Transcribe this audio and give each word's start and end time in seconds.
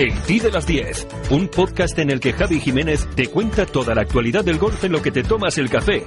El 0.00 0.14
Ti 0.22 0.40
de 0.40 0.50
las 0.50 0.66
10, 0.66 1.06
un 1.28 1.48
podcast 1.48 1.98
en 1.98 2.08
el 2.08 2.20
que 2.20 2.32
Javi 2.32 2.58
Jiménez 2.58 3.06
te 3.14 3.26
cuenta 3.26 3.66
toda 3.66 3.94
la 3.94 4.00
actualidad 4.00 4.42
del 4.42 4.56
golf 4.56 4.82
en 4.84 4.92
lo 4.92 5.02
que 5.02 5.10
te 5.10 5.22
tomas 5.22 5.58
el 5.58 5.68
café. 5.68 6.06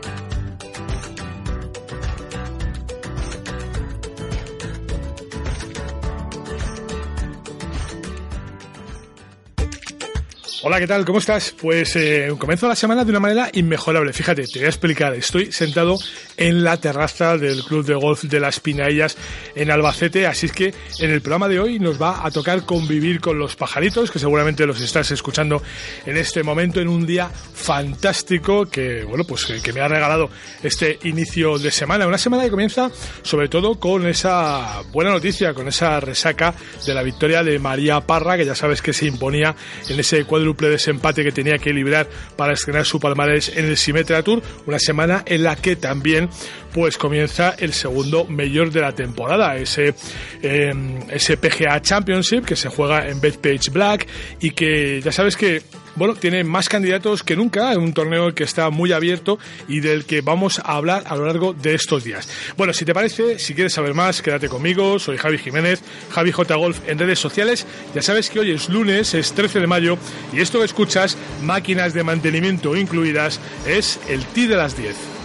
Hola, 10.65 10.79
¿qué 10.79 10.87
tal? 10.87 11.03
¿Cómo 11.03 11.19
estás? 11.19 11.51
Pues 11.51 11.93
eh, 11.97 12.33
comienzo 12.39 12.69
la 12.69 12.75
semana 12.77 13.03
de 13.03 13.09
una 13.09 13.19
manera 13.19 13.49
inmejorable. 13.51 14.13
Fíjate, 14.13 14.47
te 14.47 14.59
voy 14.59 14.67
a 14.67 14.69
explicar. 14.69 15.13
Estoy 15.13 15.51
sentado 15.51 15.99
en 16.37 16.63
la 16.63 16.77
terraza 16.77 17.37
del 17.37 17.65
Club 17.65 17.85
de 17.85 17.95
Golf 17.95 18.23
de 18.23 18.39
las 18.39 18.61
Pinaillas 18.61 19.17
en 19.55 19.71
Albacete, 19.71 20.25
así 20.25 20.45
es 20.45 20.53
que 20.53 20.73
en 20.99 21.11
el 21.11 21.19
programa 21.19 21.49
de 21.49 21.59
hoy 21.59 21.79
nos 21.79 22.01
va 22.01 22.25
a 22.25 22.31
tocar 22.31 22.63
convivir 22.63 23.19
con 23.19 23.37
los 23.37 23.57
pajaritos, 23.57 24.09
que 24.09 24.19
seguramente 24.19 24.65
los 24.65 24.79
estás 24.79 25.11
escuchando 25.11 25.61
en 26.05 26.15
este 26.15 26.43
momento, 26.43 26.79
en 26.79 26.87
un 26.87 27.05
día 27.05 27.27
fantástico 27.27 28.65
que, 28.65 29.03
bueno, 29.03 29.25
pues 29.25 29.45
que, 29.45 29.73
me 29.73 29.81
ha 29.81 29.89
regalado 29.89 30.29
este 30.63 30.97
inicio 31.03 31.59
de 31.59 31.71
semana. 31.71 32.07
Una 32.07 32.17
semana 32.17 32.43
que 32.43 32.51
comienza 32.51 32.89
sobre 33.21 33.49
todo 33.49 33.81
con 33.81 34.07
esa 34.07 34.81
buena 34.93 35.11
noticia, 35.11 35.53
con 35.53 35.67
esa 35.67 35.99
resaca 35.99 36.55
de 36.85 36.93
la 36.93 37.03
victoria 37.03 37.43
de 37.43 37.59
María 37.59 37.99
Parra, 37.99 38.37
que 38.37 38.45
ya 38.45 38.55
sabes 38.55 38.81
que 38.81 38.93
se 38.93 39.07
imponía 39.07 39.57
en 39.89 39.99
ese 39.99 40.23
cuadro 40.23 40.52
de 40.57 40.69
desempate 40.69 41.23
que 41.23 41.31
tenía 41.31 41.57
que 41.57 41.73
librar 41.73 42.07
para 42.35 42.53
estrenar 42.53 42.85
su 42.85 42.99
palmarés 42.99 43.49
en 43.55 43.65
el 43.65 43.77
Symetra 43.77 44.23
Tour, 44.23 44.41
una 44.65 44.79
semana 44.79 45.23
en 45.25 45.43
la 45.43 45.55
que 45.55 45.75
también 45.75 46.29
pues 46.73 46.97
comienza 46.97 47.55
el 47.59 47.73
segundo 47.73 48.25
mayor 48.25 48.71
de 48.71 48.81
la 48.81 48.93
temporada, 48.93 49.55
ese, 49.57 49.93
eh, 50.41 50.73
ese 51.09 51.37
PGA 51.37 51.81
Championship 51.81 52.45
que 52.45 52.55
se 52.55 52.69
juega 52.69 53.07
en 53.07 53.21
Bethpage 53.21 53.69
Black 53.71 54.07
y 54.39 54.51
que 54.51 55.01
ya 55.01 55.11
sabes 55.11 55.37
que 55.37 55.61
bueno, 55.95 56.15
tiene 56.15 56.43
más 56.43 56.69
candidatos 56.69 57.23
que 57.23 57.35
nunca, 57.35 57.73
en 57.73 57.79
un 57.79 57.93
torneo 57.93 58.33
que 58.33 58.43
está 58.43 58.69
muy 58.69 58.91
abierto 58.91 59.39
y 59.67 59.79
del 59.79 60.05
que 60.05 60.21
vamos 60.21 60.59
a 60.59 60.75
hablar 60.75 61.03
a 61.07 61.15
lo 61.15 61.25
largo 61.25 61.53
de 61.53 61.75
estos 61.75 62.03
días. 62.03 62.27
Bueno, 62.57 62.73
si 62.73 62.85
te 62.85 62.93
parece, 62.93 63.39
si 63.39 63.53
quieres 63.53 63.73
saber 63.73 63.93
más, 63.93 64.21
quédate 64.21 64.49
conmigo, 64.49 64.99
soy 64.99 65.17
Javi 65.17 65.37
Jiménez, 65.37 65.81
Javi 66.09 66.31
J 66.31 66.55
Golf 66.55 66.79
en 66.87 66.99
redes 66.99 67.19
sociales. 67.19 67.65
Ya 67.93 68.01
sabes 68.01 68.29
que 68.29 68.39
hoy 68.39 68.51
es 68.51 68.69
lunes, 68.69 69.13
es 69.13 69.33
13 69.33 69.59
de 69.59 69.67
mayo 69.67 69.97
y 70.31 70.41
esto 70.41 70.59
que 70.59 70.65
escuchas, 70.65 71.17
máquinas 71.41 71.93
de 71.93 72.03
mantenimiento 72.03 72.75
incluidas, 72.75 73.39
es 73.67 73.99
el 74.07 74.23
T 74.25 74.47
de 74.47 74.55
las 74.55 74.77
10. 74.77 75.22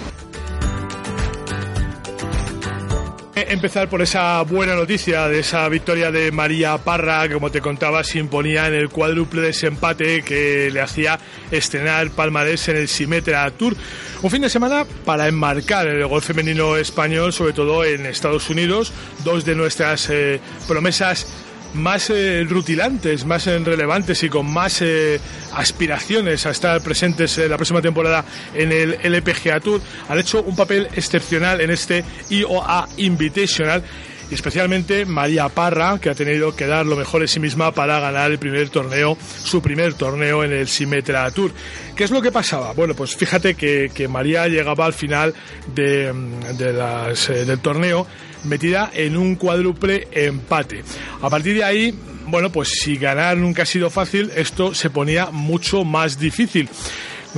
Empezar 3.42 3.88
por 3.88 4.02
esa 4.02 4.42
buena 4.42 4.74
noticia 4.74 5.28
de 5.28 5.40
esa 5.40 5.68
victoria 5.68 6.10
de 6.10 6.32
María 6.32 6.78
Parra, 6.78 7.28
que 7.28 7.34
como 7.34 7.50
te 7.50 7.60
contaba, 7.60 8.02
se 8.02 8.18
imponía 8.18 8.66
en 8.66 8.74
el 8.74 8.88
cuádruple 8.88 9.42
desempate 9.42 10.22
que 10.22 10.70
le 10.70 10.80
hacía 10.80 11.18
estrenar 11.50 12.10
palmarés 12.10 12.68
en 12.68 12.76
el 12.76 12.88
Simetra 12.88 13.50
Tour. 13.50 13.76
Un 14.22 14.30
fin 14.30 14.42
de 14.42 14.50
semana 14.50 14.84
para 15.04 15.28
enmarcar 15.28 15.86
el 15.86 16.06
gol 16.06 16.22
femenino 16.22 16.76
español, 16.76 17.32
sobre 17.32 17.52
todo 17.52 17.84
en 17.84 18.06
Estados 18.06 18.50
Unidos. 18.50 18.92
Dos 19.24 19.44
de 19.44 19.54
nuestras 19.54 20.08
eh, 20.10 20.40
promesas 20.66 21.26
más 21.74 22.10
eh, 22.10 22.44
rutilantes, 22.48 23.24
más 23.24 23.46
eh, 23.46 23.58
relevantes 23.58 24.22
y 24.22 24.28
con 24.28 24.46
más 24.50 24.82
eh, 24.82 25.20
aspiraciones 25.54 26.46
a 26.46 26.50
estar 26.50 26.80
presentes 26.80 27.38
la 27.38 27.56
próxima 27.56 27.82
temporada 27.82 28.24
en 28.54 28.72
el 28.72 28.98
LPGA 29.02 29.60
Tour, 29.60 29.80
han 30.08 30.18
hecho 30.18 30.42
un 30.42 30.56
papel 30.56 30.88
excepcional 30.94 31.60
en 31.60 31.70
este 31.70 32.04
IOA 32.30 32.88
Invitational 32.96 33.82
y 34.30 34.34
especialmente 34.34 35.04
María 35.04 35.48
Parra, 35.48 35.98
que 36.00 36.10
ha 36.10 36.14
tenido 36.14 36.54
que 36.54 36.66
dar 36.66 36.86
lo 36.86 36.96
mejor 36.96 37.22
de 37.22 37.28
sí 37.28 37.40
misma 37.40 37.72
para 37.72 37.98
ganar 38.00 38.30
el 38.30 38.38
primer 38.38 38.68
torneo, 38.68 39.16
su 39.42 39.62
primer 39.62 39.94
torneo 39.94 40.44
en 40.44 40.52
el 40.52 40.68
Symetra 40.68 41.30
Tour. 41.30 41.52
¿Qué 41.96 42.04
es 42.04 42.10
lo 42.10 42.20
que 42.20 42.30
pasaba? 42.30 42.72
Bueno, 42.72 42.94
pues 42.94 43.16
fíjate 43.16 43.54
que, 43.54 43.90
que 43.94 44.08
María 44.08 44.46
llegaba 44.48 44.86
al 44.86 44.92
final 44.92 45.34
de, 45.74 46.12
las, 46.58 47.28
del 47.28 47.58
torneo 47.60 48.06
metida 48.44 48.90
en 48.94 49.16
un 49.16 49.36
cuádruple 49.36 50.08
empate. 50.12 50.84
A 51.22 51.30
partir 51.30 51.56
de 51.56 51.64
ahí, 51.64 51.94
bueno, 52.26 52.52
pues 52.52 52.68
si 52.68 52.96
ganar 52.96 53.36
nunca 53.36 53.62
ha 53.62 53.66
sido 53.66 53.90
fácil, 53.90 54.30
esto 54.36 54.74
se 54.74 54.90
ponía 54.90 55.30
mucho 55.32 55.84
más 55.84 56.18
difícil 56.18 56.68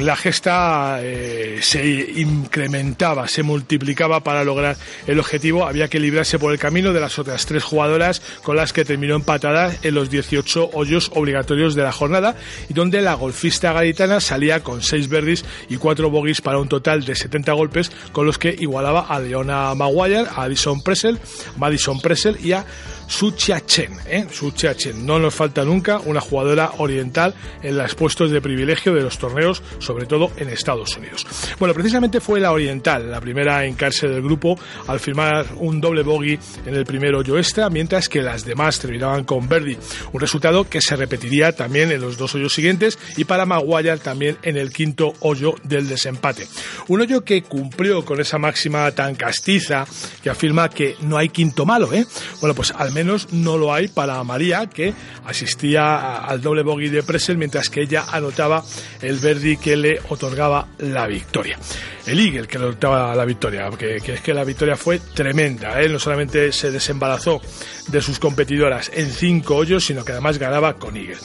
la 0.05 0.17
gesta 0.17 1.01
eh, 1.03 1.59
se 1.63 1.85
incrementaba, 1.87 3.29
se 3.29 3.43
multiplicaba 3.43 4.21
para 4.21 4.45
lograr 4.45 4.77
el 5.07 5.19
objetivo. 5.19 5.67
Había 5.67 5.89
que 5.89 6.01
librarse 6.01 6.39
por 6.39 6.53
el 6.53 6.59
camino 6.59 6.93
de 6.93 7.01
las 7.01 7.19
otras 7.19 7.47
tres 7.47 7.65
jugadoras 7.65 8.23
con 8.43 8.57
las 8.57 8.73
que 8.73 8.85
terminó 8.85 9.17
empatada 9.17 9.75
en 9.83 9.95
los 9.95 10.11
18 10.11 10.71
hoyos 10.73 11.11
obligatorios 11.15 11.75
de 11.75 11.83
la 11.83 11.93
jornada 11.93 12.37
y 12.69 12.75
donde 12.75 13.01
la 13.01 13.15
golfista 13.15 13.73
gaditana 13.73 14.21
salía 14.21 14.63
con 14.63 14.83
seis 14.83 15.09
verdes 15.09 15.45
y 15.69 15.77
cuatro 15.77 16.11
bogies 16.11 16.41
para 16.41 16.59
un 16.59 16.69
total 16.69 17.05
de 17.05 17.15
70 17.15 17.53
golpes 17.53 17.93
con 18.13 18.27
los 18.27 18.39
que 18.39 18.57
igualaba 18.59 19.07
a 19.09 19.19
Leona 19.21 19.75
Maguire, 19.75 20.27
a 20.35 20.43
Addison 20.43 20.83
Pressel, 20.83 21.19
Madison 21.57 22.01
Pressel 22.01 22.39
y 22.45 22.53
a 22.53 22.65
Sucha 23.11 23.61
Chen. 23.67 23.99
¿eh? 24.07 24.27
Chen. 24.31 25.05
No 25.05 25.19
nos 25.19 25.35
falta 25.35 25.65
nunca 25.65 25.99
una 25.99 26.21
jugadora 26.21 26.71
oriental 26.79 27.35
en 27.61 27.77
los 27.77 27.95
puestos 27.97 28.31
de 28.31 28.41
privilegio 28.41 28.95
de 28.95 29.03
los 29.03 29.19
torneos, 29.19 29.63
sobre 29.81 30.07
todo 30.07 30.31
en 30.37 30.49
Estados 30.49 30.97
Unidos. 30.97 31.27
Bueno, 31.59 31.75
precisamente 31.75 32.21
fue 32.21 32.39
la 32.39 32.53
oriental, 32.53 33.11
la 33.11 33.21
primera 33.21 33.65
en 33.67 33.75
caerse 33.75 34.07
del 34.07 34.23
grupo 34.23 34.57
al 34.87 35.01
firmar 35.01 35.45
un 35.57 35.81
doble 35.81 36.03
bogey 36.03 36.39
en 36.65 36.75
el 36.75 36.87
primer 36.87 37.17
hoyo 37.17 37.37
extra, 37.37 37.69
mientras 37.69 38.09
que 38.09 38.23
las 38.23 38.45
demás 38.45 38.79
terminaban 38.79 39.25
con 39.25 39.49
Verdi. 39.49 39.77
Un 40.13 40.21
resultado 40.21 40.69
que 40.69 40.81
se 40.81 40.95
repetiría 40.95 41.53
también 41.53 41.91
en 41.91 42.01
los 42.01 42.17
dos 42.17 42.35
hoyos 42.37 42.55
siguientes 42.55 42.97
y 43.17 43.25
para 43.25 43.45
Maguire 43.45 43.99
también 43.99 44.39
en 44.43 44.57
el 44.57 44.73
quinto 44.73 45.15
hoyo 45.21 45.57
del 45.65 45.89
desempate. 45.89 46.47
Un 46.87 47.01
hoyo 47.01 47.25
que 47.25 47.43
cumplió 47.43 48.05
con 48.05 48.21
esa 48.21 48.39
máxima 48.39 48.91
tan 48.93 49.17
castiza 49.17 49.85
que 50.23 50.31
afirma 50.31 50.71
que 50.71 50.95
no 51.01 51.19
hay 51.19 51.29
quinto 51.29 51.67
malo, 51.67 51.93
¿eh? 51.93 52.07
Bueno, 52.41 52.55
pues 52.55 52.71
al 52.71 52.93
menos 52.93 53.00
menos 53.01 53.33
no 53.33 53.57
lo 53.57 53.73
hay 53.73 53.89
para 53.89 54.23
María, 54.25 54.67
que 54.67 54.93
asistía 55.25 56.19
al 56.19 56.43
doble 56.43 56.63
bogey 56.63 56.89
de 56.89 57.03
Presel 57.03 57.39
mientras 57.39 57.71
que 57.71 57.83
ella 57.83 58.05
anotaba 58.11 58.63
el 59.01 59.19
Verdi 59.19 59.57
que 59.57 59.77
le 59.77 60.01
otorgaba 60.11 60.69
la 60.79 61.07
victoria. 61.07 61.59
El 62.07 62.19
Eagle 62.19 62.47
que 62.47 62.59
le 62.59 62.67
otorgaba 62.67 63.15
la 63.15 63.25
victoria, 63.25 63.71
que, 63.79 63.97
es 63.97 64.21
que 64.21 64.35
la 64.35 64.45
victoria 64.45 64.77
fue 64.77 64.99
tremenda. 64.99 65.81
¿eh? 65.81 65.89
No 65.89 65.99
solamente 65.99 66.53
se 66.53 66.71
desembarazó 66.71 67.41
de 67.89 68.03
sus 68.03 68.19
competidoras 68.19 68.91
en 68.95 69.11
cinco 69.11 69.57
hoyos, 69.57 69.85
sino 69.85 70.05
que 70.05 70.13
además 70.13 70.39
ganaba 70.39 70.75
con 70.75 70.97
Eagle. 70.97 71.19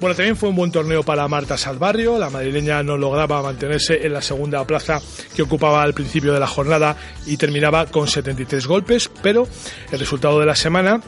Bueno, 0.00 0.16
también 0.16 0.36
fue 0.36 0.48
un 0.48 0.56
buen 0.56 0.72
torneo 0.72 1.02
para 1.02 1.28
Marta 1.28 1.56
Salvarrio. 1.56 2.18
La 2.18 2.30
madrileña 2.30 2.82
no 2.82 2.96
lograba 2.96 3.42
mantenerse 3.42 4.06
en 4.06 4.12
la 4.12 4.22
segunda 4.22 4.64
plaza 4.64 5.00
que 5.34 5.42
ocupaba 5.42 5.82
al 5.82 5.94
principio 5.94 6.32
de 6.32 6.40
la 6.40 6.46
jornada 6.46 6.96
y 7.26 7.36
terminaba 7.36 7.86
con 7.86 8.08
73 8.08 8.66
golpes, 8.66 9.10
pero 9.22 9.46
el 9.90 9.98
resultado 9.98 10.40
de 10.40 10.46
la 10.46 10.56
semana 10.56 11.00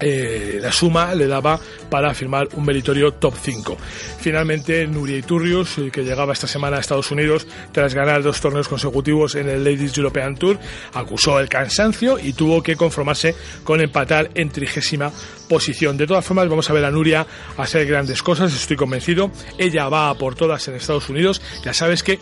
eh, 0.00 0.58
la 0.60 0.72
suma 0.72 1.14
le 1.14 1.26
daba 1.26 1.58
para 1.88 2.12
firmar 2.14 2.48
un 2.54 2.64
meritorio 2.64 3.14
top 3.14 3.34
5. 3.40 3.76
Finalmente, 4.20 4.86
Nuria 4.86 5.18
Iturrius, 5.18 5.78
eh, 5.78 5.90
que 5.90 6.02
llegaba 6.02 6.32
esta 6.32 6.46
semana 6.46 6.76
a 6.76 6.80
Estados 6.80 7.10
Unidos 7.10 7.46
tras 7.72 7.94
ganar 7.94 8.22
dos 8.22 8.40
torneos 8.40 8.68
consecutivos 8.68 9.34
en 9.34 9.48
el 9.48 9.64
Ladies 9.64 9.96
European 9.96 10.36
Tour, 10.36 10.58
acusó 10.92 11.40
el 11.40 11.48
cansancio 11.48 12.18
y 12.18 12.32
tuvo 12.32 12.62
que 12.62 12.76
conformarse 12.76 13.34
con 13.64 13.80
empatar 13.80 14.30
en 14.34 14.50
trigésima 14.50 15.10
posición. 15.48 15.96
De 15.96 16.06
todas 16.06 16.24
formas, 16.24 16.48
vamos 16.48 16.68
a 16.68 16.72
ver 16.72 16.84
a 16.84 16.90
Nuria 16.90 17.26
hacer 17.56 17.86
grandes 17.86 18.22
cosas, 18.22 18.54
estoy 18.54 18.76
convencido. 18.76 19.30
Ella 19.58 19.88
va 19.88 20.10
a 20.10 20.14
por 20.14 20.34
todas 20.34 20.66
en 20.68 20.74
Estados 20.74 21.08
Unidos. 21.08 21.40
Ya 21.64 21.72
sabes 21.72 22.02
que 22.02 22.18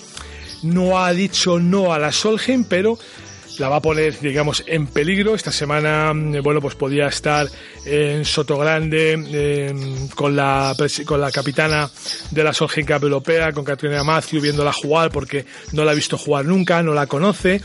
no 0.62 0.98
ha 0.98 1.12
dicho 1.12 1.58
no 1.58 1.92
a 1.92 1.98
la 1.98 2.12
Solheim, 2.12 2.64
pero 2.64 2.98
la 3.58 3.68
va 3.68 3.76
a 3.76 3.82
poner, 3.82 4.18
digamos, 4.20 4.64
en 4.66 4.86
peligro. 4.86 5.34
Esta 5.34 5.52
semana, 5.52 6.12
mm, 6.12 6.42
bueno, 6.42 6.60
pues 6.60 6.74
podía 6.74 7.06
estar 7.06 7.46
en 7.84 8.24
Sotogrande 8.24 9.12
em, 9.12 10.08
con, 10.08 10.34
la, 10.34 10.74
con 11.04 11.20
la 11.20 11.30
capitana 11.30 11.90
de 12.30 12.44
la 12.44 12.52
Solheim 12.52 12.86
Cup 12.86 13.02
Europea, 13.02 13.52
con 13.52 13.64
Katrina 13.64 14.02
Matthew, 14.02 14.40
viéndola 14.40 14.72
jugar 14.72 15.10
porque 15.10 15.44
no 15.72 15.84
la 15.84 15.92
ha 15.92 15.94
visto 15.94 16.16
jugar 16.18 16.44
nunca, 16.44 16.82
no 16.82 16.94
la 16.94 17.06
conoce, 17.06 17.60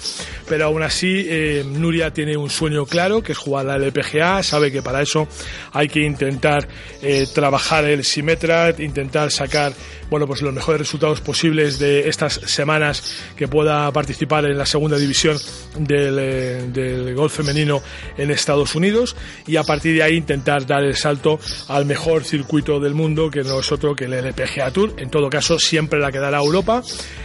pero 0.48 0.66
aún 0.66 0.84
así 0.84 1.25
em, 1.30 1.80
Nuria 1.80 2.12
tiene 2.12 2.38
un 2.38 2.50
sueño 2.50 2.86
claro, 2.86 3.24
que 3.24 3.31
es 3.31 3.38
jugar 3.38 3.66
la 3.66 3.75
LPGA, 3.78 4.44
sabe 4.44 4.72
que 4.72 4.81
para 4.81 5.02
eso 5.02 5.28
hay 5.72 5.88
que 5.88 6.02
intentar 6.02 6.68
eh, 7.02 7.28
trabajar 7.34 7.86
el 7.86 8.04
Simetra, 8.04 8.74
intentar 8.78 9.31
sacar, 9.31 9.74
bueno, 10.10 10.28
pues 10.28 10.42
los 10.42 10.54
mejores 10.54 10.80
resultados 10.80 11.22
posibles 11.22 11.80
de 11.80 12.10
estas 12.10 12.34
semanas 12.34 13.24
que 13.36 13.48
pueda 13.48 13.92
participar 13.92 14.46
en 14.46 14.58
la 14.58 14.66
segunda 14.66 14.98
división 14.98 15.38
del, 15.80 16.72
del 16.74 17.16
golf 17.16 17.36
femenino 17.36 17.81
en 18.18 18.31
Estados 18.31 18.76
Unidos 18.76 19.16
y 19.48 19.56
a 19.56 19.64
partir 19.64 19.96
de 19.96 20.04
ahí 20.04 20.16
intentar 20.16 20.66
dar 20.66 20.84
el 20.84 20.96
salto 20.96 21.40
al 21.68 21.86
mejor 21.86 22.24
circuito 22.24 22.80
del 22.80 22.94
mundo 22.94 23.30
que 23.30 23.44
no 23.44 23.60
es 23.60 23.72
otro 23.72 23.96
que 23.96 24.06
el 24.06 24.14
LPGA 24.14 24.72
Tour. 24.72 24.94
En 24.98 25.10
todo 25.10 25.30
caso, 25.30 25.60
siempre 25.60 26.00
la 26.00 26.12
quedará 26.12 26.40
Europa. 26.40 26.84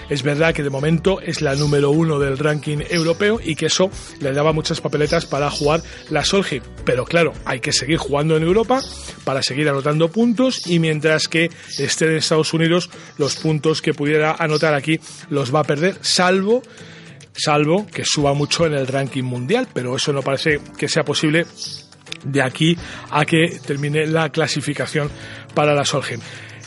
Es 0.09 0.23
verdad 0.23 0.55
que 0.55 0.63
de 0.63 0.71
momento 0.71 1.21
es 1.21 1.41
la 1.41 1.55
número 1.55 1.91
uno 1.91 2.19
del 2.19 2.39
ranking 2.39 2.79
europeo 2.89 3.41
y 3.43 3.55
que 3.55 3.67
eso 3.67 3.91
le 4.21 4.33
daba 4.33 4.53
muchas 4.53 4.81
papeletas 4.81 5.27
para 5.27 5.51
jugar 5.51 5.83
la 6.11 6.25
Solheim. 6.25 6.63
Pero 6.85 7.05
claro, 7.05 7.33
hay 7.45 7.61
que 7.61 7.73
seguir 7.73 7.99
jugando 7.99 8.37
en 8.37 8.43
Europa 8.43 8.83
para 9.25 9.43
seguir 9.43 9.69
anotando 9.69 10.09
puntos 10.09 10.67
y 10.67 10.79
mientras 10.79 11.29
que 11.29 11.51
esté 11.79 12.07
en 12.07 12.17
Estados 12.17 12.53
Unidos, 12.53 12.91
los 13.19 13.37
puntos 13.37 13.81
que 13.81 13.95
pudiera 13.95 14.37
anotar 14.39 14.75
aquí 14.75 15.01
los 15.31 15.55
va 15.55 15.61
a 15.61 15.65
perder, 15.65 15.97
salvo 16.03 16.63
salvo 17.37 17.87
que 17.87 18.05
suba 18.05 18.33
mucho 18.35 18.67
en 18.67 18.75
el 18.75 18.87
ranking 18.87 19.25
mundial, 19.25 19.69
pero 19.73 19.97
eso 19.97 20.13
no 20.13 20.23
parece 20.23 20.61
que 20.77 20.89
sea 20.89 21.05
posible 21.05 21.47
de 22.25 22.43
aquí 22.43 22.77
a 23.11 23.25
que 23.25 23.59
termine 23.67 24.07
la 24.07 24.31
clasificación 24.31 25.11
para 25.55 25.75
la 25.75 25.85
Solheim. 25.85 26.21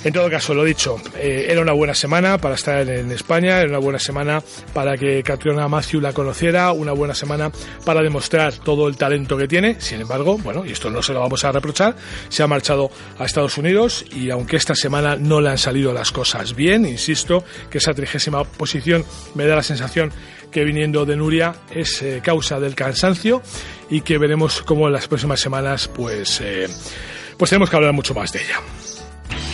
En 0.04 0.14
todo 0.14 0.30
caso, 0.30 0.54
lo 0.54 0.64
dicho, 0.64 1.02
eh, 1.18 1.48
era 1.50 1.60
una 1.60 1.74
buena 1.74 1.96
semana 1.96 2.38
para 2.38 2.54
estar 2.54 2.88
en 2.88 3.12
España, 3.12 3.60
era 3.60 3.70
una 3.70 3.80
buena 3.80 3.98
semana 3.98 4.44
para 4.72 4.96
que 4.96 5.24
Catriona 5.24 5.68
Matthew 5.68 6.02
la 6.02 6.14
conociera, 6.14 6.72
una 6.72 6.92
buena 6.92 7.16
semana 7.16 7.52
para 7.84 8.04
demostrar 8.04 8.54
todo 8.54 8.88
el 8.88 8.96
talento 8.96 9.36
que 9.36 9.48
tiene. 9.48 9.82
Sin 9.82 10.00
embargo, 10.00 10.38
bueno, 10.38 10.64
y 10.66 10.72
esto 10.72 10.92
no 10.92 11.02
se 11.02 11.14
lo 11.14 11.20
vamos 11.20 11.44
a 11.44 11.52
reprochar, 11.52 11.96
se 12.30 12.44
ha 12.44 12.48
marchado 12.48 12.92
a 13.18 13.26
Estados 13.26 13.58
Unidos 13.58 14.06
y 14.12 14.30
aunque 14.30 14.58
esta 14.58 14.76
semana 14.76 15.16
no 15.16 15.42
le 15.42 15.50
han 15.50 15.58
salido 15.58 15.92
las 15.92 16.12
cosas 16.12 16.56
bien, 16.56 16.86
insisto 16.86 17.44
que 17.72 17.80
esa 17.80 17.96
trigésima 17.96 18.44
posición 18.44 19.04
me 19.34 19.48
da 19.48 19.56
la 19.56 19.64
sensación 19.64 20.14
que 20.52 20.64
viniendo 20.64 21.06
de 21.06 21.16
Nuria 21.16 21.56
es 21.70 22.02
eh, 22.02 22.22
causa 22.24 22.60
del 22.60 22.76
cansancio 22.76 23.42
y 23.90 24.02
que 24.02 24.18
veremos 24.18 24.62
cómo 24.64 24.88
en 24.88 24.94
las 24.94 25.08
próximas 25.08 25.40
semanas 25.40 25.88
pues, 25.88 26.42
eh, 26.42 26.68
pues 27.38 27.50
tenemos 27.50 27.70
que 27.70 27.76
hablar 27.76 27.94
mucho 27.94 28.14
más 28.14 28.32
de 28.32 28.40
ella. 28.40 28.97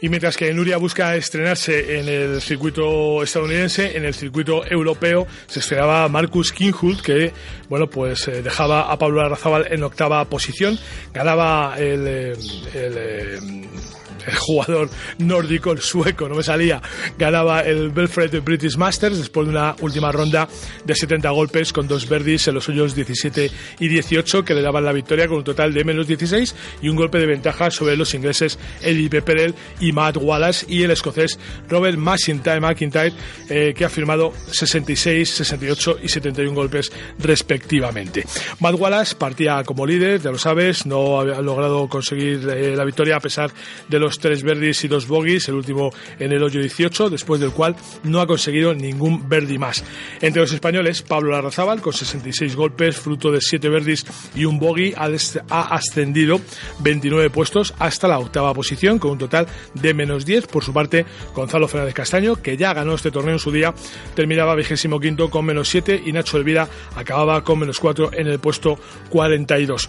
Y 0.00 0.08
mientras 0.08 0.36
que 0.36 0.52
Nuria 0.52 0.76
busca 0.76 1.16
estrenarse 1.16 1.98
en 1.98 2.08
el 2.08 2.42
circuito 2.42 3.22
estadounidense, 3.22 3.96
en 3.96 4.04
el 4.04 4.14
circuito 4.14 4.66
europeo 4.66 5.26
se 5.46 5.60
esperaba 5.60 6.08
Marcus 6.08 6.52
Kinghult, 6.52 7.00
que 7.00 7.32
bueno 7.68 7.88
pues 7.88 8.28
eh, 8.28 8.42
dejaba 8.42 8.92
a 8.92 8.98
Pablo 8.98 9.22
Arrazábal 9.22 9.66
en 9.70 9.82
octava 9.82 10.24
posición, 10.26 10.78
ganaba 11.14 11.76
el, 11.78 12.06
eh, 12.06 12.32
el 12.74 12.94
eh, 12.96 13.38
el 14.26 14.36
jugador 14.36 14.90
nórdico, 15.18 15.72
el 15.72 15.80
sueco, 15.80 16.28
no 16.28 16.34
me 16.34 16.42
salía, 16.42 16.82
ganaba 17.18 17.60
el 17.60 17.90
Belfred 17.90 18.42
British 18.42 18.76
Masters 18.76 19.18
después 19.18 19.46
de 19.46 19.52
una 19.52 19.76
última 19.80 20.12
ronda 20.12 20.48
de 20.84 20.94
70 20.94 21.30
golpes 21.30 21.72
con 21.72 21.88
dos 21.88 22.08
verdis 22.08 22.48
en 22.48 22.54
los 22.54 22.64
suyos 22.64 22.94
17 22.94 23.50
y 23.80 23.88
18 23.88 24.44
que 24.44 24.54
le 24.54 24.62
daban 24.62 24.84
la 24.84 24.92
victoria 24.92 25.28
con 25.28 25.38
un 25.38 25.44
total 25.44 25.72
de 25.72 25.84
menos 25.84 26.06
16 26.06 26.54
y 26.82 26.88
un 26.88 26.96
golpe 26.96 27.18
de 27.18 27.26
ventaja 27.26 27.70
sobre 27.70 27.96
los 27.96 28.14
ingleses 28.14 28.58
Eddie 28.82 29.08
Pepperell 29.08 29.54
y 29.80 29.92
Matt 29.92 30.16
Wallace 30.16 30.66
y 30.68 30.82
el 30.82 30.90
escocés 30.90 31.38
Robert 31.68 31.98
McIntyre, 31.98 33.12
eh, 33.48 33.74
que 33.76 33.84
ha 33.84 33.88
firmado 33.88 34.32
66, 34.50 35.28
68 35.28 35.98
y 36.02 36.08
71 36.08 36.54
golpes 36.54 36.92
respectivamente. 37.18 38.24
Matt 38.60 38.74
Wallace 38.74 39.14
partía 39.16 39.62
como 39.64 39.86
líder, 39.86 40.20
ya 40.20 40.30
lo 40.30 40.38
sabes, 40.38 40.86
no 40.86 41.20
ha 41.20 41.42
logrado 41.42 41.88
conseguir 41.88 42.48
eh, 42.48 42.76
la 42.76 42.84
victoria 42.84 43.16
a 43.16 43.20
pesar 43.20 43.50
de 43.88 43.98
los 43.98 44.15
tres 44.18 44.42
verdes 44.42 44.84
y 44.84 44.88
dos 44.88 45.06
bogies, 45.06 45.48
el 45.48 45.54
último 45.54 45.90
en 46.18 46.32
el 46.32 46.42
hoyo 46.42 46.60
18, 46.60 47.10
después 47.10 47.40
del 47.40 47.50
cual 47.50 47.76
no 48.02 48.20
ha 48.20 48.26
conseguido 48.26 48.74
ningún 48.74 49.28
verdi 49.28 49.58
más. 49.58 49.84
Entre 50.20 50.40
los 50.40 50.52
españoles, 50.52 51.02
Pablo 51.02 51.32
Larrazábal, 51.32 51.80
con 51.80 51.92
66 51.92 52.56
golpes, 52.56 52.96
fruto 52.96 53.30
de 53.30 53.40
7 53.40 53.68
verdis 53.68 54.04
y 54.34 54.44
un 54.44 54.58
bogey, 54.58 54.94
ha, 54.96 55.06
ascendido 55.74 56.40
29 56.80 57.30
puestos 57.30 57.74
hasta 57.78 58.08
la 58.08 58.18
octava 58.18 58.52
posición, 58.54 58.98
con 58.98 59.12
un 59.12 59.18
total 59.18 59.46
de 59.74 59.94
menos 59.94 60.24
10. 60.24 60.46
Por 60.46 60.64
su 60.64 60.72
parte, 60.72 61.04
Gonzalo 61.34 61.68
Fernández 61.68 61.94
Castaño, 61.94 62.36
que 62.36 62.56
ya 62.56 62.74
ganó 62.74 62.94
este 62.94 63.10
torneo 63.10 63.34
en 63.34 63.38
su 63.38 63.50
día, 63.50 63.74
terminaba 64.14 64.54
vigésimo 64.54 65.00
quinto 65.00 65.30
con 65.30 65.44
menos 65.44 65.68
7 65.68 66.02
y 66.04 66.12
Nacho 66.12 66.36
Elvira 66.36 66.68
acababa 66.94 67.42
con 67.42 67.58
menos 67.58 67.78
4 67.78 68.10
en 68.12 68.26
el 68.26 68.38
puesto 68.38 68.78
42. 69.10 69.88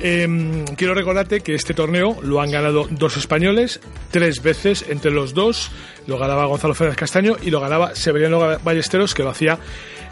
Em, 0.00 0.64
quiero 0.76 0.94
recordarte 0.94 1.40
que 1.40 1.54
este 1.54 1.74
torneo 1.74 2.18
lo 2.22 2.40
han 2.40 2.50
ganado 2.50 2.86
dos 2.90 3.16
españoles, 3.16 3.67
tres 4.10 4.42
veces 4.42 4.84
entre 4.88 5.10
los 5.10 5.34
dos. 5.34 5.70
Lo 6.06 6.18
ganaba 6.18 6.46
Gonzalo 6.46 6.74
Fernández 6.74 6.98
Castaño 6.98 7.36
y 7.42 7.50
lo 7.50 7.60
ganaba 7.60 7.94
Severiano 7.94 8.58
Ballesteros, 8.62 9.14
que 9.14 9.22
lo 9.22 9.30
hacía 9.30 9.58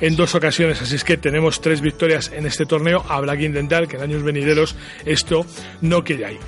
en 0.01 0.17
dos 0.17 0.35
ocasiones. 0.35 0.83
Así 0.83 0.97
es 0.97 1.05
que 1.05 1.17
tenemos 1.17 1.61
tres 1.61 1.81
victorias 1.81 2.31
en 2.35 2.47
este 2.47 2.67
torneo. 2.67 3.05
Habrá 3.09 3.37
que 3.37 3.45
intentar 3.45 3.89
que 3.89 3.97
en 3.97 4.03
años 4.03 4.23
venideros 4.23 4.77
esto 5.05 5.47
no 5.81 6.05
quede 6.05 6.27
ahí. 6.27 6.39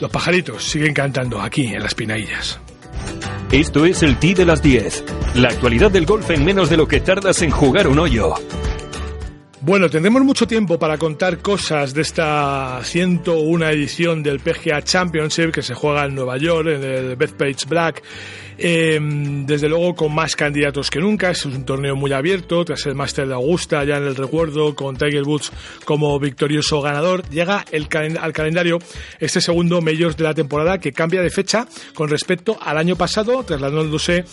Los 0.00 0.10
pajaritos 0.10 0.64
siguen 0.64 0.94
cantando 0.94 1.40
aquí 1.40 1.66
en 1.66 1.82
las 1.82 1.94
Pinaillas. 1.94 2.60
Esto 3.50 3.86
es 3.86 4.02
el 4.02 4.18
T 4.18 4.34
de 4.34 4.44
las 4.44 4.62
10. 4.62 5.04
La 5.36 5.48
actualidad 5.48 5.90
del 5.90 6.04
golf 6.04 6.28
en 6.30 6.44
menos 6.44 6.68
de 6.68 6.76
lo 6.76 6.86
que 6.86 7.00
tardas 7.00 7.40
en 7.42 7.50
jugar 7.50 7.88
un 7.88 7.98
hoyo. 7.98 8.34
Bueno, 9.60 9.90
tendremos 9.90 10.22
mucho 10.22 10.46
tiempo 10.46 10.78
para 10.78 10.98
contar 10.98 11.38
cosas 11.38 11.92
de 11.92 12.02
esta 12.02 12.80
101 12.82 13.68
edición 13.68 14.22
del 14.22 14.38
PGA 14.38 14.82
Championship 14.82 15.50
que 15.50 15.62
se 15.62 15.74
juega 15.74 16.04
en 16.04 16.14
Nueva 16.14 16.36
York, 16.36 16.68
en 16.68 16.84
el 16.84 17.16
Bethpage 17.16 17.66
Black 17.68 18.02
eh, 18.58 18.98
desde 19.00 19.68
luego 19.68 19.94
con 19.94 20.14
más 20.14 20.34
candidatos 20.34 20.90
que 20.90 20.98
nunca, 20.98 21.30
es 21.30 21.46
un 21.46 21.64
torneo 21.64 21.94
muy 21.94 22.12
abierto, 22.12 22.64
tras 22.64 22.84
el 22.86 22.94
Master 22.94 23.28
de 23.28 23.34
Augusta 23.34 23.84
ya 23.84 23.96
en 23.96 24.04
el 24.04 24.16
recuerdo 24.16 24.74
con 24.74 24.96
Tiger 24.96 25.22
Woods 25.22 25.52
como 25.84 26.18
victorioso 26.18 26.82
ganador, 26.82 27.28
llega 27.30 27.64
el 27.70 27.88
al 28.20 28.32
calendario 28.32 28.78
este 29.20 29.40
segundo 29.40 29.80
Majors 29.80 30.16
de 30.16 30.24
la 30.24 30.34
temporada 30.34 30.78
que 30.78 30.92
cambia 30.92 31.22
de 31.22 31.30
fecha 31.30 31.66
con 31.94 32.08
respecto 32.08 32.58
al 32.60 32.78
año 32.78 32.96
pasado, 32.96 33.44
trasladándose 33.44 34.24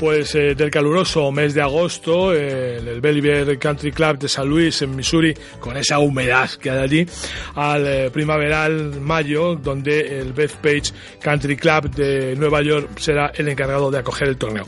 pues 0.00 0.34
eh, 0.34 0.54
del 0.54 0.70
caluroso 0.70 1.30
mes 1.30 1.54
de 1.54 1.62
agosto 1.62 2.34
eh, 2.34 2.76
el 2.76 3.00
Belvedere 3.00 3.58
Country 3.58 3.92
Club 3.92 4.18
de 4.18 4.28
San 4.28 4.48
Luis 4.48 4.80
en 4.82 4.96
Missouri, 4.96 5.34
con 5.60 5.76
esa 5.76 5.98
humedad 5.98 6.50
que 6.50 6.70
hay 6.70 6.78
allí, 6.78 7.06
al 7.54 7.86
eh, 7.86 8.10
primaveral 8.10 9.00
mayo, 9.00 9.54
donde 9.56 10.20
el 10.20 10.32
Bethpage 10.32 10.92
Country 11.20 11.56
Club 11.56 11.90
de 11.90 12.34
Nueva 12.36 12.62
York 12.62 12.98
será 12.98 13.32
el 13.36 13.48
encargado 13.48 13.73
de 13.74 13.98
acoger 13.98 14.28
el 14.28 14.36
torneo. 14.36 14.66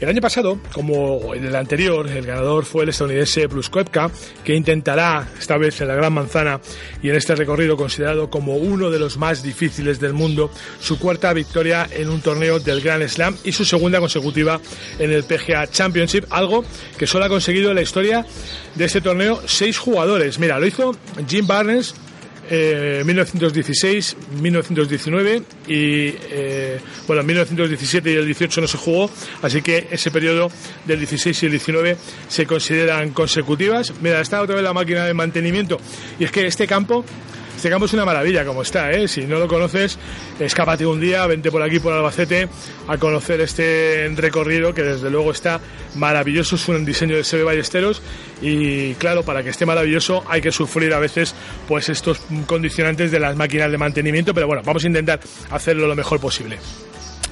El 0.00 0.08
año 0.08 0.20
pasado, 0.20 0.58
como 0.72 1.34
en 1.34 1.44
el 1.44 1.56
anterior, 1.56 2.08
el 2.08 2.26
ganador 2.26 2.64
fue 2.64 2.84
el 2.84 2.90
estadounidense 2.90 3.46
Bruce 3.46 3.70
Koepka, 3.70 4.10
que 4.44 4.54
intentará, 4.54 5.28
esta 5.38 5.56
vez 5.56 5.80
en 5.80 5.88
la 5.88 5.94
Gran 5.94 6.12
Manzana 6.12 6.60
y 7.02 7.08
en 7.08 7.16
este 7.16 7.34
recorrido 7.34 7.76
considerado 7.76 8.30
como 8.30 8.56
uno 8.56 8.90
de 8.90 8.98
los 8.98 9.16
más 9.16 9.42
difíciles 9.42 10.00
del 10.00 10.12
mundo, 10.12 10.50
su 10.80 10.98
cuarta 10.98 11.32
victoria 11.32 11.88
en 11.90 12.08
un 12.08 12.20
torneo 12.20 12.60
del 12.60 12.80
Grand 12.80 13.06
Slam 13.08 13.36
y 13.44 13.52
su 13.52 13.64
segunda 13.64 14.00
consecutiva 14.00 14.60
en 14.98 15.12
el 15.12 15.24
PGA 15.24 15.66
Championship, 15.66 16.24
algo 16.30 16.64
que 16.98 17.06
solo 17.06 17.24
ha 17.24 17.28
conseguido 17.28 17.70
en 17.70 17.76
la 17.76 17.82
historia 17.82 18.26
de 18.74 18.84
este 18.84 19.00
torneo 19.00 19.40
seis 19.46 19.78
jugadores. 19.78 20.38
Mira, 20.38 20.58
lo 20.58 20.66
hizo 20.66 20.94
Jim 21.26 21.46
Barnes, 21.46 21.94
1916, 22.50 24.12
eh, 24.12 24.40
1919 24.40 25.42
y 25.68 26.14
eh, 26.30 26.80
bueno, 27.06 27.22
1917 27.22 28.10
y 28.10 28.14
el 28.14 28.26
18 28.26 28.60
no 28.60 28.66
se 28.66 28.78
jugó, 28.78 29.10
así 29.42 29.62
que 29.62 29.88
ese 29.90 30.10
periodo 30.10 30.50
del 30.84 30.98
16 30.98 31.42
y 31.42 31.46
el 31.46 31.52
19 31.52 31.96
se 32.28 32.46
consideran 32.46 33.10
consecutivas. 33.10 33.92
Mira, 34.00 34.20
está 34.20 34.40
otra 34.42 34.54
vez 34.54 34.64
la 34.64 34.72
máquina 34.72 35.04
de 35.04 35.14
mantenimiento 35.14 35.78
y 36.18 36.24
es 36.24 36.30
que 36.30 36.46
este 36.46 36.66
campo 36.66 37.04
este 37.56 37.70
campo 37.70 37.86
es 37.86 37.92
una 37.94 38.04
maravilla 38.04 38.44
como 38.44 38.62
está, 38.62 38.92
¿eh? 38.92 39.08
Si 39.08 39.22
no 39.22 39.38
lo 39.38 39.48
conoces, 39.48 39.98
escápate 40.38 40.84
un 40.84 41.00
día, 41.00 41.26
vente 41.26 41.50
por 41.50 41.62
aquí, 41.62 41.78
por 41.78 41.92
Albacete, 41.94 42.48
a 42.86 42.98
conocer 42.98 43.40
este 43.40 44.12
recorrido 44.14 44.74
que 44.74 44.82
desde 44.82 45.10
luego 45.10 45.30
está 45.30 45.60
maravilloso. 45.94 46.56
Es 46.56 46.68
un 46.68 46.84
diseño 46.84 47.16
de 47.16 47.24
Sebe 47.24 47.44
Ballesteros 47.44 48.02
y 48.42 48.94
claro, 48.94 49.22
para 49.22 49.42
que 49.42 49.50
esté 49.50 49.64
maravilloso 49.64 50.22
hay 50.28 50.42
que 50.42 50.52
sufrir 50.52 50.92
a 50.92 50.98
veces 50.98 51.34
pues 51.66 51.88
estos 51.88 52.20
condicionantes 52.46 53.10
de 53.10 53.20
las 53.20 53.36
máquinas 53.36 53.70
de 53.70 53.78
mantenimiento, 53.78 54.34
pero 54.34 54.46
bueno, 54.46 54.62
vamos 54.64 54.84
a 54.84 54.86
intentar 54.86 55.20
hacerlo 55.50 55.86
lo 55.86 55.96
mejor 55.96 56.20
posible. 56.20 56.58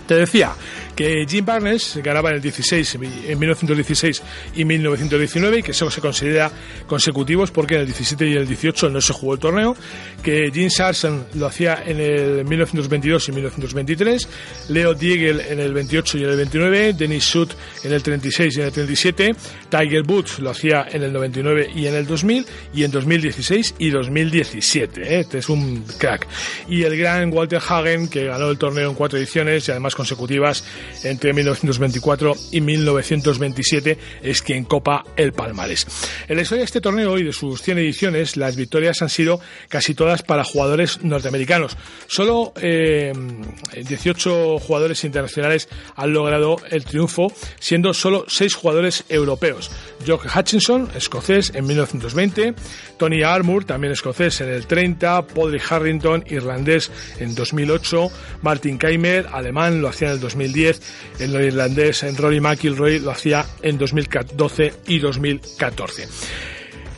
Te 0.06 0.16
decía 0.16 0.52
que 0.94 1.26
Jim 1.28 1.44
Barnes 1.44 1.98
ganaba 2.02 2.30
en 2.30 2.36
el 2.36 2.42
16, 2.42 2.98
en 3.26 3.38
1916 3.38 4.22
y 4.54 4.64
1919 4.64 5.58
y 5.58 5.62
que 5.62 5.72
eso 5.72 5.90
se 5.90 6.00
considera 6.00 6.50
consecutivos 6.86 7.50
porque 7.50 7.74
en 7.74 7.80
el 7.80 7.86
17 7.86 8.26
y 8.26 8.34
el 8.34 8.46
18 8.46 8.90
no 8.90 9.00
se 9.00 9.12
jugó 9.12 9.34
el 9.34 9.40
torneo, 9.40 9.76
que 10.22 10.50
Jim 10.52 10.70
Sarson 10.70 11.26
lo 11.34 11.46
hacía 11.46 11.82
en 11.84 12.00
el 12.00 12.44
1922 12.44 13.28
y 13.28 13.32
1923, 13.32 14.28
Leo 14.68 14.94
Diegel 14.94 15.40
en 15.40 15.60
el 15.60 15.72
28 15.72 16.18
y 16.18 16.24
en 16.24 16.30
el 16.30 16.36
29, 16.36 16.92
Dennis 16.94 17.24
Schutt 17.24 17.52
en 17.84 17.92
el 17.92 18.02
36 18.02 18.56
y 18.56 18.60
en 18.60 18.66
el 18.66 18.72
37, 18.72 19.36
Tiger 19.70 20.02
Woods 20.06 20.38
lo 20.38 20.50
hacía 20.50 20.86
en 20.90 21.02
el 21.02 21.12
99 21.12 21.70
y 21.74 21.86
en 21.86 21.94
el 21.94 22.06
2000 22.06 22.46
y 22.72 22.84
en 22.84 22.90
2016 22.90 23.74
y 23.78 23.90
2017. 23.90 25.02
¿eh? 25.02 25.20
Este 25.20 25.38
es 25.38 25.48
un 25.48 25.84
crack. 25.98 26.26
Y 26.68 26.82
el 26.82 26.96
gran 26.96 27.32
Walter 27.32 27.60
Hagen 27.66 28.08
que 28.08 28.24
ganó 28.24 28.50
el 28.50 28.58
torneo 28.58 28.90
en 28.90 28.94
cuatro 28.94 29.18
ediciones 29.18 29.66
y 29.68 29.70
además 29.70 29.94
consecutivas 29.94 30.64
entre 31.02 31.32
1924 31.32 32.34
y 32.52 32.60
1927 32.60 33.98
es 34.22 34.42
quien 34.42 34.64
copa 34.64 35.04
el 35.16 35.32
palmarés. 35.32 35.86
En 36.28 36.36
la 36.36 36.42
historia 36.42 36.60
de 36.60 36.66
este 36.66 36.80
torneo 36.80 37.18
y 37.18 37.24
de 37.24 37.32
sus 37.32 37.62
100 37.62 37.78
ediciones, 37.78 38.36
las 38.36 38.56
victorias 38.56 39.02
han 39.02 39.08
sido 39.08 39.40
casi 39.68 39.94
todas 39.94 40.22
para 40.22 40.44
jugadores 40.44 41.02
norteamericanos. 41.02 41.76
Solo 42.06 42.52
18 42.54 42.62
eh, 42.62 44.60
jugadores 44.60 45.04
internacionales 45.04 45.68
han 45.96 46.12
logrado 46.12 46.56
el 46.70 46.84
triunfo, 46.84 47.32
siendo 47.58 47.94
solo 47.94 48.24
6 48.28 48.54
jugadores 48.54 49.04
europeos. 49.08 49.70
Jock 50.06 50.26
Hutchinson, 50.34 50.90
escocés, 50.94 51.52
en 51.54 51.66
1920, 51.66 52.54
Tony 52.98 53.22
Armour, 53.22 53.64
también 53.64 53.92
escocés, 53.92 54.40
en 54.40 54.48
el 54.48 54.66
30, 54.66 55.26
Padraig 55.28 55.62
Harrington, 55.68 56.24
irlandés, 56.28 56.90
en 57.18 57.34
2008, 57.34 58.10
Martin 58.42 58.78
Keimer, 58.78 59.26
alemán, 59.32 59.80
lo 59.80 59.88
hacía 59.88 60.08
en 60.08 60.14
el 60.14 60.20
2010, 60.20 60.73
el 61.18 61.34
irlandés 61.34 62.02
en 62.02 62.16
Rory 62.16 62.40
McIlroy 62.40 62.98
lo 63.00 63.10
hacía 63.10 63.44
en 63.62 63.78
2012 63.78 64.74
y 64.86 64.98
2014. 64.98 66.08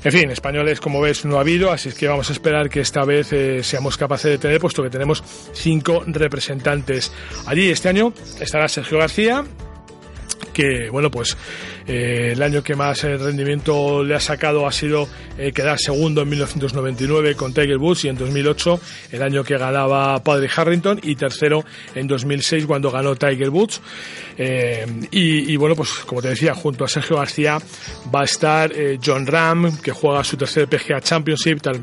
En 0.05 0.13
fin, 0.13 0.31
españoles, 0.31 0.81
como 0.81 1.01
ves, 1.01 1.25
no 1.25 1.37
ha 1.37 1.41
habido, 1.41 1.73
así 1.73 1.89
es 1.89 1.97
que 1.97 2.07
vamos 2.07 2.31
a 2.31 2.33
esperar 2.33 2.71
que 2.71 2.79
esta 2.79 3.05
vez 3.05 3.33
eh, 3.33 3.65
seamos 3.65 3.97
capaces 3.97 4.31
de 4.31 4.39
tener, 4.39 4.61
puesto 4.61 4.81
que 4.83 4.89
tenemos 4.89 5.25
cinco 5.53 6.05
representantes 6.07 7.11
allí. 7.47 7.71
Este 7.71 7.89
año 7.89 8.13
estará 8.41 8.69
Sergio 8.69 8.99
García, 8.99 9.45
que, 10.57 10.89
bueno, 10.89 11.11
pues 11.11 11.37
eh, 11.87 12.31
el 12.33 12.43
año 12.43 12.63
que 12.63 12.75
más 12.75 13.05
eh, 13.05 13.19
rendimiento 13.19 14.03
le 14.03 14.15
ha 14.15 14.21
sacado 14.21 14.67
ha 14.67 14.73
sido 14.73 15.07
eh, 15.37 15.53
quedar 15.53 15.79
segundo 15.79 16.23
en 16.23 16.31
1999 16.31 17.35
con 17.35 17.53
Tiger 17.53 17.77
Woods 17.77 18.07
y 18.07 18.09
en 18.09 18.17
2008 18.17 18.81
el 19.13 19.23
año 19.23 19.45
que 19.45 19.59
ganaba 19.59 20.19
Padre 20.25 20.49
Harrington 20.57 20.99
y 21.03 21.15
tercero 21.15 21.63
en 21.95 22.07
2006 22.07 22.65
cuando 22.65 22.91
ganó 22.91 23.15
Tiger 23.17 23.51
Woods. 23.51 23.83
Y, 24.39 25.53
y, 25.53 25.57
bueno, 25.57 25.75
pues 25.77 25.91
como 26.07 26.23
te 26.23 26.29
decía, 26.29 26.55
junto 26.55 26.85
a 26.85 26.89
Sergio 26.89 27.17
García 27.17 27.59
va 28.15 28.21
a 28.21 28.25
estar 28.25 28.71
John 29.03 29.27
Ram, 29.27 29.79
que 29.81 29.93
juega 29.93 30.23
su 30.25 30.37
tercer 30.37 30.69
PGA 30.69 31.01
Championship 31.01 31.67
al 31.67 31.81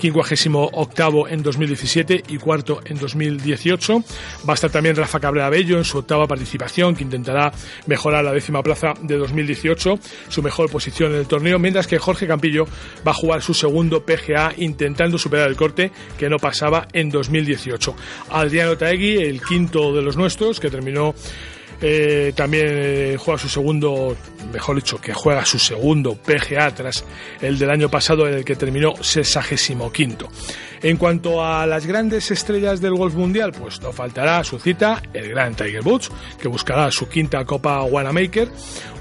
terminar 0.00 0.26
58 0.26 1.28
en 1.28 1.42
2017 1.42 2.24
y 2.28 2.38
cuarto 2.38 2.80
en 2.84 2.98
2018. 2.98 4.04
Va 4.48 4.52
a 4.52 4.54
estar 4.54 4.70
también 4.70 4.96
Rafa 4.96 5.20
Cabrera 5.20 5.50
Bello 5.50 5.78
en 5.78 5.84
su 5.84 5.98
octava 5.98 6.26
participación, 6.26 6.94
que 6.94 7.02
intentará 7.02 7.52
mejorar 7.86 8.24
la 8.24 8.32
décima 8.32 8.62
plaza 8.62 8.94
de 9.00 9.16
2018, 9.16 9.98
su 10.28 10.42
mejor 10.42 10.70
posición 10.70 11.12
en 11.12 11.18
el 11.18 11.26
torneo, 11.26 11.58
mientras 11.58 11.86
que 11.86 11.98
Jorge 11.98 12.26
Campillo 12.26 12.64
va 13.06 13.12
a 13.12 13.14
jugar 13.14 13.42
su 13.42 13.54
segundo 13.54 14.04
PGA 14.04 14.52
intentando 14.56 15.18
superar 15.18 15.48
el 15.48 15.56
corte 15.56 15.90
que 16.18 16.28
no 16.28 16.38
pasaba 16.38 16.88
en 16.92 17.10
2018. 17.10 17.94
Adriano 18.30 18.76
Taegui, 18.76 19.16
el 19.16 19.42
quinto 19.42 19.94
de 19.94 20.02
los 20.02 20.16
nuestros, 20.16 20.60
que 20.60 20.70
terminó 20.70 21.14
eh, 21.80 22.32
también 22.34 22.66
eh, 22.68 23.16
juega 23.18 23.38
su 23.38 23.48
segundo, 23.48 24.16
mejor 24.52 24.76
dicho, 24.76 25.00
que 25.00 25.12
juega 25.12 25.44
su 25.44 25.58
segundo 25.58 26.16
PGA 26.16 26.74
tras 26.74 27.04
el 27.40 27.58
del 27.58 27.70
año 27.70 27.88
pasado 27.88 28.26
en 28.26 28.34
el 28.34 28.44
que 28.44 28.56
terminó 28.56 28.94
65 29.00 29.92
quinto. 29.92 30.28
En 30.84 30.98
cuanto 30.98 31.42
a 31.42 31.66
las 31.66 31.86
grandes 31.86 32.30
estrellas 32.30 32.78
del 32.82 32.94
golf 32.94 33.14
mundial, 33.14 33.52
pues 33.52 33.80
no 33.80 33.90
faltará 33.90 34.44
su 34.44 34.58
cita 34.58 35.02
el 35.14 35.30
gran 35.30 35.54
Tiger 35.54 35.80
Woods, 35.80 36.10
que 36.38 36.46
buscará 36.46 36.90
su 36.90 37.08
quinta 37.08 37.42
Copa 37.46 37.82
Wanamaker, 37.84 38.50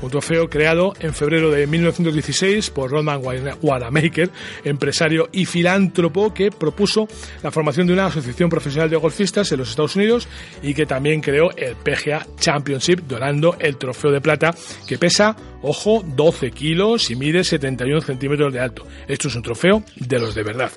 un 0.01 0.09
trofeo 0.09 0.49
creado 0.49 0.93
en 1.01 1.13
febrero 1.13 1.51
de 1.51 1.67
1916 1.67 2.69
por 2.69 2.89
Rodman 2.89 3.21
Wanamaker, 3.61 4.29
empresario 4.63 5.27
y 5.33 5.43
filántropo 5.43 6.33
que 6.33 6.51
propuso 6.51 7.05
la 7.41 7.51
formación 7.51 7.87
de 7.87 7.91
una 7.91 8.05
asociación 8.05 8.49
profesional 8.49 8.89
de 8.89 8.95
golfistas 8.95 9.51
en 9.51 9.59
los 9.59 9.69
Estados 9.69 9.97
Unidos 9.97 10.29
y 10.61 10.73
que 10.73 10.85
también 10.85 11.19
creó 11.19 11.51
el 11.57 11.75
PGA 11.75 12.25
Championship, 12.39 12.62
donando 13.07 13.55
el 13.59 13.77
trofeo 13.77 14.11
de 14.11 14.21
plata 14.21 14.55
que 14.87 14.97
pesa, 14.97 15.35
ojo, 15.61 16.03
12 16.05 16.51
kilos 16.51 17.11
y 17.11 17.15
mide 17.15 17.43
71 17.43 18.01
centímetros 18.01 18.53
de 18.53 18.59
alto. 18.59 18.85
Esto 19.07 19.27
es 19.27 19.35
un 19.35 19.43
trofeo 19.43 19.83
de 19.95 20.19
los 20.19 20.35
de 20.35 20.43
verdad. 20.43 20.71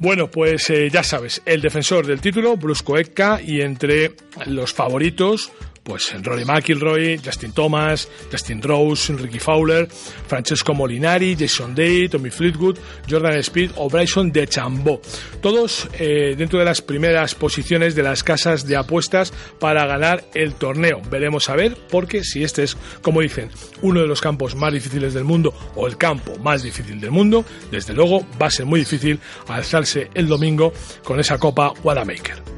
Bueno, 0.00 0.30
pues 0.30 0.70
eh, 0.70 0.88
ya 0.90 1.02
sabes, 1.02 1.42
el 1.44 1.60
defensor 1.60 2.06
del 2.06 2.20
título, 2.20 2.56
Brusco 2.56 2.92
Koepka, 2.92 3.40
y 3.44 3.62
entre 3.62 4.12
los 4.46 4.72
favoritos, 4.72 5.50
pues 5.88 6.14
Rory 6.22 6.44
McIlroy, 6.44 7.18
Justin 7.24 7.52
Thomas, 7.52 8.10
Justin 8.30 8.60
Rose, 8.60 9.10
Ricky 9.14 9.38
Fowler, 9.38 9.88
Francesco 9.88 10.74
Molinari, 10.74 11.34
Jason 11.34 11.74
Day, 11.74 12.10
Tommy 12.10 12.28
Fleetwood, 12.28 12.76
Jordan 13.08 13.38
Speed 13.38 13.70
o 13.76 13.88
Bryson 13.88 14.30
de 14.30 14.46
Chambó. 14.46 15.00
Todos 15.40 15.88
eh, 15.94 16.34
dentro 16.36 16.58
de 16.58 16.66
las 16.66 16.82
primeras 16.82 17.34
posiciones 17.34 17.94
de 17.94 18.02
las 18.02 18.22
casas 18.22 18.66
de 18.66 18.76
apuestas 18.76 19.32
para 19.58 19.86
ganar 19.86 20.24
el 20.34 20.52
torneo. 20.54 21.00
Veremos 21.10 21.48
a 21.48 21.56
ver, 21.56 21.74
porque 21.90 22.22
si 22.22 22.44
este 22.44 22.64
es, 22.64 22.76
como 23.00 23.22
dicen, 23.22 23.48
uno 23.80 24.02
de 24.02 24.06
los 24.06 24.20
campos 24.20 24.54
más 24.54 24.74
difíciles 24.74 25.14
del 25.14 25.24
mundo 25.24 25.54
o 25.74 25.86
el 25.86 25.96
campo 25.96 26.36
más 26.40 26.62
difícil 26.62 27.00
del 27.00 27.12
mundo, 27.12 27.46
desde 27.70 27.94
luego 27.94 28.26
va 28.40 28.48
a 28.48 28.50
ser 28.50 28.66
muy 28.66 28.80
difícil 28.80 29.18
alzarse 29.46 30.10
el 30.12 30.26
domingo 30.26 30.70
con 31.02 31.18
esa 31.18 31.38
Copa 31.38 31.72
Wanamaker. 31.82 32.57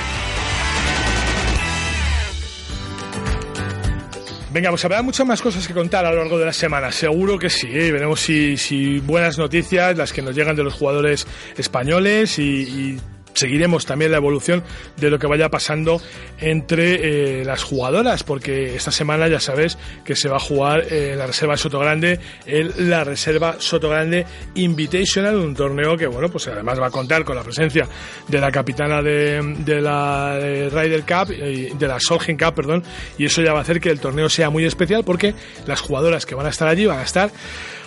Venga, 4.53 4.69
pues 4.69 4.83
habrá 4.83 5.01
muchas 5.01 5.25
más 5.25 5.41
cosas 5.41 5.65
que 5.65 5.73
contar 5.73 6.05
a 6.05 6.11
lo 6.11 6.17
largo 6.17 6.37
de 6.37 6.45
la 6.45 6.51
semana, 6.51 6.91
seguro 6.91 7.39
que 7.39 7.49
sí. 7.49 7.67
¿eh? 7.71 7.89
Veremos 7.89 8.19
si, 8.19 8.57
si, 8.57 8.99
buenas 8.99 9.37
noticias, 9.37 9.97
las 9.97 10.11
que 10.11 10.21
nos 10.21 10.35
llegan 10.35 10.57
de 10.57 10.63
los 10.63 10.73
jugadores 10.73 11.25
españoles 11.55 12.37
y 12.37 12.99
seguiremos 13.33 13.85
también 13.85 14.11
la 14.11 14.17
evolución 14.17 14.63
de 14.97 15.09
lo 15.09 15.19
que 15.19 15.27
vaya 15.27 15.49
pasando 15.49 16.01
entre 16.39 17.39
eh, 17.41 17.45
las 17.45 17.63
jugadoras, 17.63 18.23
porque 18.23 18.75
esta 18.75 18.91
semana 18.91 19.27
ya 19.27 19.39
sabes 19.39 19.77
que 20.03 20.15
se 20.15 20.29
va 20.29 20.37
a 20.37 20.39
jugar 20.39 20.91
en 20.91 21.17
la 21.17 21.27
Reserva 21.27 21.57
Soto 21.57 21.79
Grande, 21.79 22.19
en 22.45 22.89
la 22.89 23.03
Reserva 23.03 23.55
Soto 23.59 23.89
Grande 23.89 24.25
Invitational, 24.55 25.37
un 25.37 25.55
torneo 25.55 25.97
que, 25.97 26.07
bueno, 26.07 26.29
pues 26.29 26.47
además 26.47 26.79
va 26.79 26.87
a 26.87 26.91
contar 26.91 27.23
con 27.23 27.35
la 27.35 27.43
presencia 27.43 27.87
de 28.27 28.39
la 28.39 28.51
capitana 28.51 29.01
de, 29.01 29.41
de 29.59 29.81
la 29.81 30.37
eh, 30.39 30.69
Ryder 30.69 31.03
Cup, 31.03 31.29
de 31.29 31.87
la 31.87 31.99
Solheim 31.99 32.37
Cup, 32.37 32.53
perdón, 32.55 32.83
y 33.17 33.25
eso 33.25 33.41
ya 33.41 33.53
va 33.53 33.59
a 33.59 33.61
hacer 33.61 33.79
que 33.79 33.89
el 33.89 33.99
torneo 33.99 34.29
sea 34.29 34.49
muy 34.49 34.65
especial 34.65 35.03
porque 35.03 35.33
las 35.65 35.81
jugadoras 35.81 36.25
que 36.25 36.35
van 36.35 36.45
a 36.45 36.49
estar 36.49 36.67
allí 36.67 36.85
van 36.85 36.99
a 36.99 37.03
estar 37.03 37.31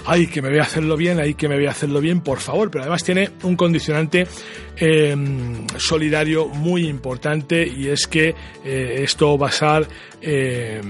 ay, 0.06 0.26
que 0.26 0.42
me 0.42 0.48
voy 0.48 0.58
a 0.58 0.62
hacerlo 0.62 0.96
bien, 0.96 1.18
ay, 1.20 1.34
que 1.34 1.48
me 1.48 1.56
voy 1.56 1.66
a 1.66 1.70
hacerlo 1.70 2.00
bien, 2.00 2.20
por 2.20 2.40
favor. 2.40 2.70
Pero 2.70 2.82
además 2.82 3.02
tiene 3.02 3.30
un 3.42 3.56
condicionante 3.56 4.26
em, 4.76 5.66
solidario 5.76 6.48
muy 6.48 6.86
importante 6.86 7.66
y 7.66 7.88
es 7.88 8.06
que 8.06 8.34
eh, 8.64 9.00
esto 9.02 9.38
va 9.38 9.48
a 9.48 9.52
ser 9.52 9.88
eh, 10.26 10.80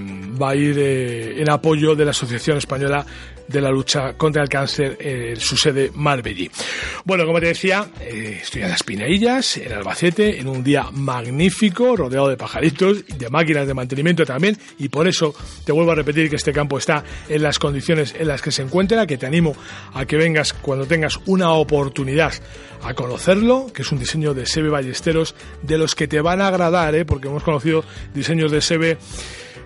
va 0.41 0.51
a 0.51 0.55
ir 0.55 0.77
eh, 0.79 1.41
en 1.41 1.49
apoyo 1.49 1.95
de 1.95 2.05
la 2.05 2.11
Asociación 2.11 2.57
Española 2.57 3.05
de 3.47 3.61
la 3.61 3.69
lucha 3.69 4.13
contra 4.13 4.41
el 4.41 4.49
cáncer 4.49 4.97
en 4.99 5.35
su 5.39 5.57
sede 5.57 5.91
Marbellí. 5.93 6.49
Bueno, 7.03 7.25
como 7.25 7.39
te 7.39 7.47
decía, 7.47 7.87
eh, 7.99 8.39
estoy 8.41 8.63
en 8.63 8.69
las 8.69 8.83
Pinaillas, 8.83 9.57
en 9.57 9.71
Albacete, 9.71 10.39
en 10.39 10.47
un 10.47 10.63
día 10.63 10.89
magnífico, 10.91 11.95
rodeado 11.95 12.27
de 12.27 12.37
pajaritos 12.37 13.05
de 13.05 13.29
máquinas 13.29 13.67
de 13.67 13.73
mantenimiento 13.73 14.25
también, 14.25 14.57
y 14.79 14.89
por 14.89 15.07
eso 15.07 15.35
te 15.63 15.71
vuelvo 15.71 15.91
a 15.91 15.95
repetir 15.95 16.29
que 16.29 16.37
este 16.37 16.53
campo 16.53 16.77
está 16.77 17.03
en 17.29 17.43
las 17.43 17.59
condiciones 17.59 18.15
en 18.17 18.27
las 18.27 18.41
que 18.41 18.51
se 18.51 18.63
encuentra, 18.63 19.04
que 19.07 19.17
te 19.17 19.25
animo 19.25 19.55
a 19.93 20.05
que 20.05 20.17
vengas 20.17 20.53
cuando 20.53 20.85
tengas 20.85 21.19
una 21.25 21.51
oportunidad 21.53 22.33
a 22.83 22.93
conocerlo, 22.93 23.67
que 23.73 23.81
es 23.81 23.91
un 23.91 23.99
diseño 23.99 24.33
de 24.33 24.45
Sebe 24.45 24.69
Ballesteros 24.69 25.35
de 25.63 25.77
los 25.77 25.95
que 25.95 26.07
te 26.07 26.21
van 26.21 26.41
a 26.41 26.47
agradar, 26.47 26.95
¿eh? 26.95 27.05
porque 27.05 27.27
hemos 27.27 27.43
conocido 27.43 27.83
diseños 28.13 28.51
de 28.51 28.61
Sebe 28.61 28.97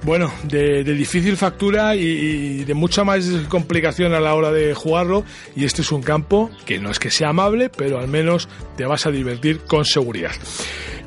bueno, 0.03 0.31
de, 0.43 0.84
difícil 0.84 1.36
factura 1.36 1.96
y, 1.96 2.63
de 2.63 2.74
mucha 2.74 3.03
más 3.03 3.25
complicación 3.50 4.13
a 4.13 4.19
la 4.19 4.34
hora 4.34 4.51
de 4.51 4.74
jugarlo. 4.74 5.25
Y 5.55 5.65
este 5.65 5.81
es 5.81 5.91
un 5.91 6.01
campo 6.01 6.50
que 6.65 6.79
no 6.79 6.89
es 6.89 7.00
que 7.00 7.12
sea 7.12 7.29
amable, 7.29 7.69
pero 7.69 8.00
al 8.00 8.08
menos 8.08 8.48
te 8.77 8.86
vas 8.86 9.05
a 9.05 9.12
divertir 9.12 9.60
con 9.60 9.86
seguridad. 9.86 10.31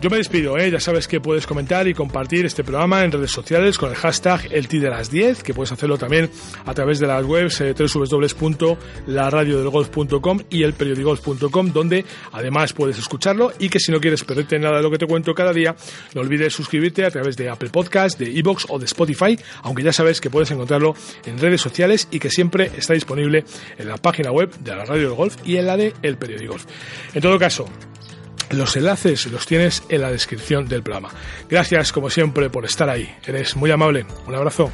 Yo 0.03 0.11
me 0.11 0.17
despido, 0.17 0.59
¿eh? 0.59 0.69
ya 0.69 0.81
sabes 0.81 1.07
que 1.07 1.21
puedes 1.21 1.47
comentar 1.47 1.87
y 1.87 1.95
compartir 1.95 2.45
este 2.45 2.65
programa 2.65 3.05
en 3.05 3.13
redes 3.13 3.31
sociales 3.31 3.79
con 3.79 3.91
el 3.91 3.95
hashtag 3.95 4.49
el 4.51 4.67
de 4.67 4.91
las 4.91 5.13
10, 5.13 5.45
que 5.45 5.55
puedes 5.55 5.71
hacerlo 5.71 5.97
también 5.97 6.29
a 6.67 6.75
través 6.75 6.99
de 6.99 7.07
las 7.07 7.25
webs 7.25 7.61
eh, 7.61 7.73
www.laradiodelgolf.com 7.73 10.41
y 10.51 10.65
elperiodigolf.com, 10.65 11.73
donde 11.73 12.05
además 12.33 12.73
puedes 12.73 12.99
escucharlo 12.99 13.53
y 13.61 13.69
que 13.69 13.79
si 13.79 13.93
no 13.93 14.01
quieres 14.01 14.25
perderte 14.25 14.59
nada 14.59 14.79
de 14.79 14.83
lo 14.83 14.91
que 14.91 14.99
te 14.99 15.07
cuento 15.07 15.35
cada 15.35 15.53
día, 15.53 15.77
no 16.17 16.23
olvides 16.23 16.53
suscribirte 16.53 17.05
a 17.05 17.11
través 17.13 17.37
de 17.37 17.49
Apple 17.49 17.71
Podcast, 17.71 18.19
de 18.19 18.37
Evox 18.37 18.67
o 18.71 18.81
de 18.81 18.87
Spotify, 18.87 19.39
aunque 19.63 19.85
ya 19.85 19.93
sabes 19.93 20.21
que 20.21 20.31
puedes 20.31 20.51
encontrarlo 20.51 20.97
en 21.27 21.39
redes 21.39 21.61
sociales 21.61 22.09
y 22.11 22.19
que 22.19 22.29
siempre 22.29 22.73
está 22.77 22.95
disponible 22.95 23.45
en 23.79 23.87
la 23.87 23.99
página 23.99 24.33
web 24.33 24.51
de 24.65 24.75
la 24.75 24.85
Radio 24.85 25.11
del 25.11 25.15
Golf 25.15 25.37
y 25.45 25.59
en 25.59 25.67
la 25.67 25.77
de 25.77 25.95
El 26.03 26.17
Golf. 26.49 26.65
En 27.15 27.23
todo 27.23 27.39
caso, 27.39 27.69
los 28.53 28.77
enlaces 28.77 29.27
los 29.27 29.47
tienes 29.47 29.83
en 29.89 30.03
la 30.03 30.11
descripción 30.11 30.69
del 30.69 30.83
programa. 30.83 31.11
Gracias 31.49 31.93
como 31.93 32.11
siempre 32.11 32.51
por 32.51 32.65
estar 32.65 32.89
ahí. 32.89 33.15
Eres 33.27 33.57
muy 33.57 33.71
amable. 33.71 34.07
Un 34.27 34.35
abrazo. 34.35 34.71